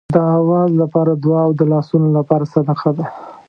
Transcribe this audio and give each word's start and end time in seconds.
د 0.15 0.17
آواز 0.39 0.69
لپاره 0.81 1.11
دعا 1.23 1.41
او 1.47 1.51
د 1.59 1.61
لاسونو 1.71 2.07
لپاره 2.17 2.43
صدقه 2.53 2.89
ده. 2.97 3.05